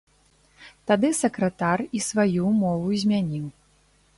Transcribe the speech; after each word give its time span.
Тады 0.91 1.11
сакратар 1.17 1.79
і 1.99 2.03
сваю 2.09 2.45
мову 2.63 2.89
змяніў. 3.03 3.45